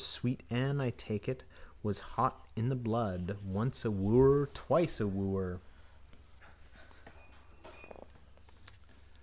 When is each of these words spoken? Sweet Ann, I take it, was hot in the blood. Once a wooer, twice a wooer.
Sweet 0.03 0.41
Ann, 0.49 0.81
I 0.81 0.89
take 0.89 1.29
it, 1.29 1.43
was 1.83 1.99
hot 2.17 2.47
in 2.55 2.69
the 2.69 2.75
blood. 2.75 3.37
Once 3.45 3.85
a 3.85 3.91
wooer, 3.91 4.47
twice 4.51 4.99
a 4.99 5.05
wooer. 5.05 5.59